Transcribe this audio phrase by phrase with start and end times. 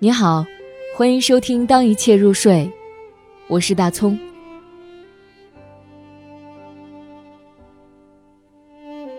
[0.00, 0.46] 你好，
[0.94, 2.64] 欢迎收听《当一切入睡》，
[3.48, 4.16] 我是大葱。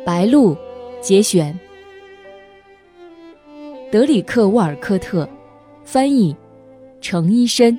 [0.06, 0.58] 白鹭
[1.02, 1.60] 节选，
[3.92, 5.28] 德里克·沃尔科特，
[5.84, 6.34] 翻译，
[7.02, 7.78] 程一深。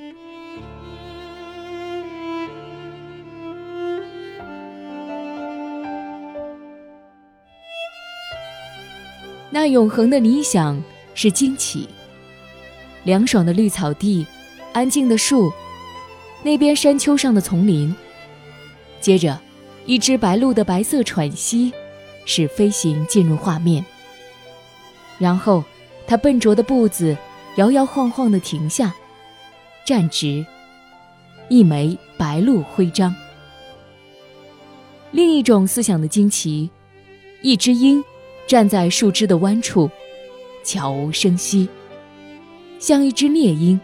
[9.48, 10.78] 那永恒的理想
[11.14, 11.88] 是惊奇。
[13.04, 14.26] 凉爽的绿草地，
[14.72, 15.52] 安静的树，
[16.42, 17.94] 那边山丘上的丛林。
[19.00, 19.38] 接着，
[19.86, 21.72] 一只白鹭的白色喘息，
[22.26, 23.84] 使飞行进入画面。
[25.18, 25.64] 然后，
[26.06, 27.16] 它笨拙的步子
[27.56, 28.94] 摇摇晃晃地停下，
[29.84, 30.44] 站直，
[31.48, 33.14] 一枚白鹭徽章。
[35.10, 36.70] 另一种思想的惊奇，
[37.42, 38.04] 一只鹰
[38.46, 39.90] 站在树枝的弯处，
[40.62, 41.68] 悄无声息。
[42.80, 43.78] 像一只猎鹰，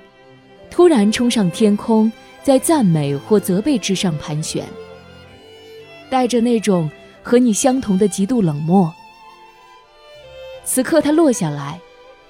[0.71, 2.11] 突然冲上天空，
[2.43, 4.67] 在赞美或责备之上盘旋，
[6.09, 6.91] 带着那种
[7.23, 8.93] 和你相同的极度冷漠。
[10.65, 11.79] 此刻，它落下来，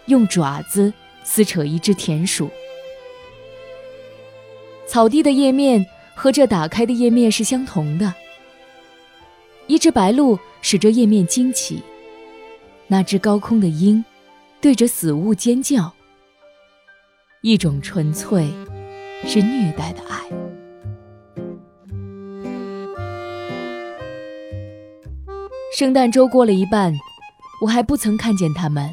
[0.06, 2.50] 用爪子撕扯一只田鼠。
[4.88, 8.12] 草地的叶面和这打开的叶面是相同的。
[9.68, 11.80] 一只白鹭使这叶面惊奇，
[12.88, 14.04] 那只高空的鹰
[14.60, 15.92] 对着死物尖叫。
[17.46, 18.52] 一种纯粹
[19.24, 20.20] 是虐待的爱。
[25.72, 26.92] 圣诞周过了一半，
[27.62, 28.92] 我还不曾看见他们。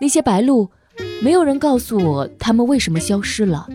[0.00, 0.68] 那些白鹭，
[1.22, 3.68] 没有人告诉我它们为什么消失了。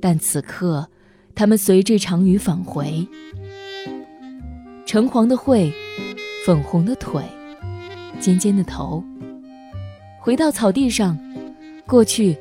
[0.00, 0.88] 但此刻，
[1.34, 3.04] 他们随这场雨返回。
[4.86, 5.72] 橙黄的喙，
[6.46, 7.20] 粉红的腿，
[8.20, 9.02] 尖尖的头，
[10.20, 11.18] 回到草地上。
[11.86, 12.36] 过去，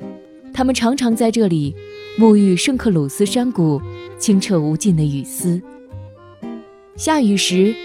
[0.53, 1.75] 他们常常在这里
[2.17, 3.81] 沐浴圣克鲁斯山谷
[4.17, 5.61] 清澈无尽的雨丝。
[6.95, 7.75] 下雨时，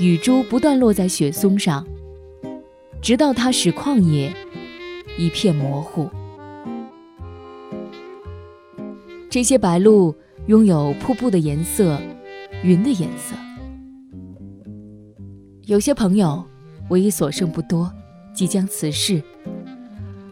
[0.00, 1.86] 雨珠不断落在雪松上，
[3.00, 4.34] 直到它使旷野
[5.16, 6.10] 一片模糊。
[9.30, 10.14] 这些白鹭
[10.46, 12.00] 拥有瀑布的颜色，
[12.62, 13.36] 云的颜色。
[15.66, 16.44] 有些朋友，
[16.88, 17.90] 我已所剩不多，
[18.34, 19.22] 即将辞世。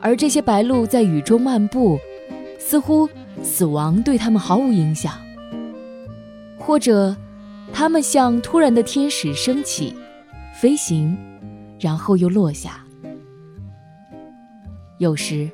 [0.02, 1.96] 而这些白鹭在雨中漫步，
[2.58, 3.08] 似乎
[3.40, 5.14] 死亡对他们毫无影响，
[6.58, 7.16] 或者，
[7.72, 9.94] 它们像突然的天使升起，
[10.60, 11.16] 飞行，
[11.78, 12.84] 然后又落下。
[14.98, 15.48] 有时，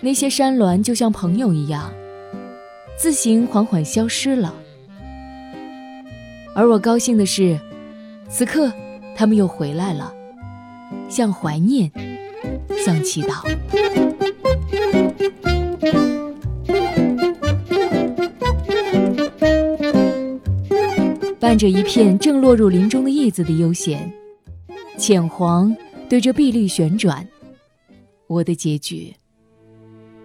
[0.00, 1.92] 那些山峦就像朋友一样，
[2.96, 4.54] 自行缓缓消失了。
[6.54, 7.60] 而我高兴的是，
[8.28, 8.72] 此刻，
[9.14, 10.12] 他们又回来了，
[11.10, 11.92] 像怀念。
[12.84, 13.44] 向祈祷，
[21.38, 24.12] 伴着一片正落入林中的叶子的悠闲，
[24.98, 25.72] 浅黄
[26.08, 27.24] 对着碧绿旋转。
[28.26, 29.14] 我的结局，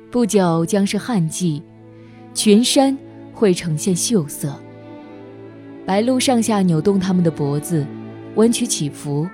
[0.09, 1.61] 不久将是旱季，
[2.33, 2.97] 群山
[3.35, 4.59] 会呈现锈色。
[5.85, 7.85] 白鹭上下扭动它们的脖子，
[8.33, 9.27] 弯曲起伏，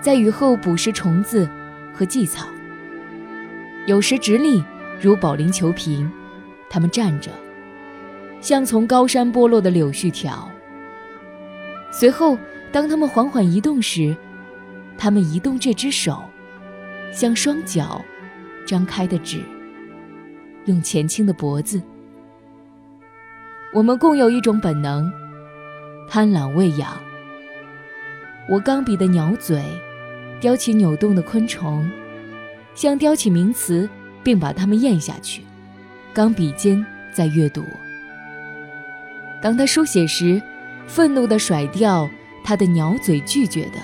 [0.00, 1.50] 在雨后捕食虫子。
[1.94, 2.48] 和荠草，
[3.86, 4.62] 有时直立
[5.00, 6.10] 如保龄球瓶，
[6.68, 7.30] 它们站着，
[8.40, 10.50] 像从高山剥落的柳絮条。
[11.92, 12.36] 随后，
[12.72, 14.16] 当它们缓缓移动时，
[14.98, 16.24] 它们移动这只手，
[17.12, 18.04] 像双脚
[18.66, 19.40] 张开的纸，
[20.64, 21.80] 用前倾的脖子。
[23.72, 25.12] 我们共有一种本能，
[26.08, 27.00] 贪婪喂养。
[28.50, 29.62] 我钢笔的鸟嘴。
[30.44, 31.90] 叼起扭动的昆虫，
[32.74, 33.88] 像叼起名词，
[34.22, 35.42] 并把它们咽下去。
[36.12, 36.84] 钢笔尖
[37.14, 37.64] 在阅读。
[39.40, 40.42] 当他书写时，
[40.86, 42.06] 愤怒地甩掉
[42.44, 43.78] 他的鸟嘴，拒绝的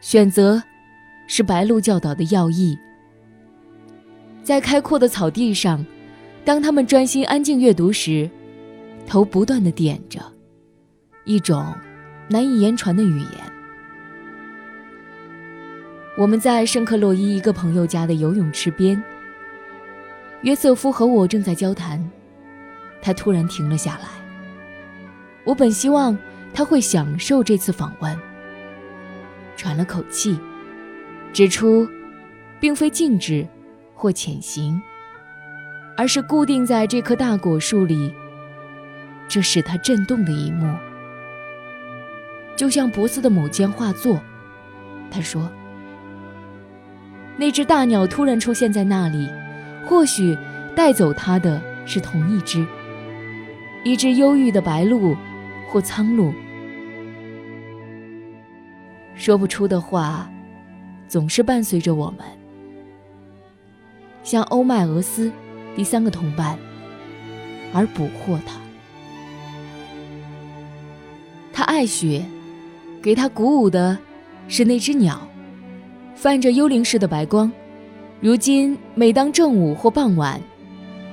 [0.00, 0.60] 选择，
[1.28, 2.76] 是白鹭教导的要义。
[4.42, 5.86] 在开阔的草地上，
[6.44, 8.28] 当他们专心安静阅读时，
[9.06, 10.20] 头不断地点着
[11.24, 11.72] 一种
[12.28, 13.47] 难以言传的语言。
[16.18, 19.00] 我们在圣克洛伊一个朋友家的游泳池边，
[20.42, 22.04] 约瑟夫和我正在交谈，
[23.00, 24.08] 他突然停了下来。
[25.44, 26.18] 我本希望
[26.52, 28.18] 他会享受这次访问，
[29.56, 30.36] 喘了口气，
[31.32, 31.88] 指出，
[32.58, 33.46] 并非静止
[33.94, 34.82] 或潜行，
[35.96, 38.12] 而是固定在这棵大果树里。
[39.28, 40.74] 这使他震动的一幕，
[42.56, 44.20] 就像博斯的某间画作。
[45.12, 45.48] 他说。
[47.38, 49.28] 那只大鸟突然出现在那里，
[49.86, 50.36] 或许
[50.74, 52.66] 带走它的是同一只，
[53.84, 55.16] 一只忧郁的白鹭，
[55.68, 56.34] 或苍鹭。
[59.14, 60.28] 说不出的话，
[61.06, 62.26] 总是伴随着我们，
[64.24, 65.30] 像欧迈俄斯，
[65.76, 66.58] 第三个同伴，
[67.72, 68.58] 而捕获它。
[71.52, 72.24] 他爱雪，
[73.00, 73.96] 给他鼓舞的
[74.48, 75.28] 是那只鸟。
[76.18, 77.50] 泛着幽灵似的白光，
[78.20, 80.40] 如今每当正午或傍晚，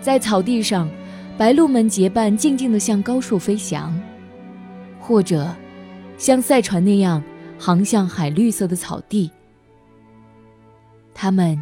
[0.02, 0.90] 在草地上，
[1.38, 3.96] 白鹭们结伴静静地向高处飞翔，
[5.00, 5.48] 或者
[6.18, 7.22] 像赛船那样
[7.60, 9.30] 航向海绿色的草地。
[11.14, 11.56] 它们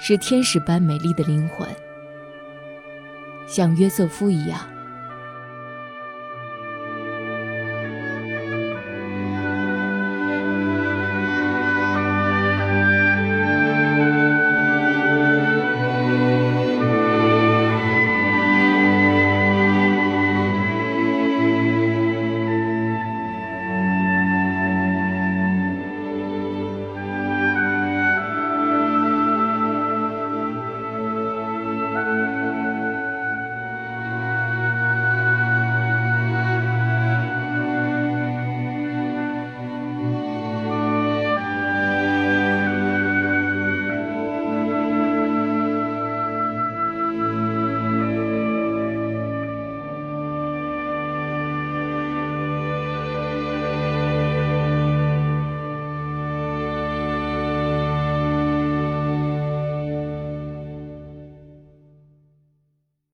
[0.00, 1.68] 是天使般美丽的灵魂，
[3.46, 4.58] 像约瑟夫一样。